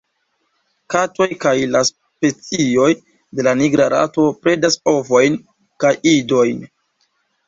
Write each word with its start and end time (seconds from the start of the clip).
Katoj 0.93 1.25
kaj 1.41 1.51
la 1.73 1.81
specio 1.89 2.85
de 3.39 3.45
la 3.47 3.53
Nigra 3.59 3.87
rato 3.95 4.25
predas 4.47 4.79
ovojn 4.93 5.37
kaj 5.85 5.93
idojn. 6.13 6.65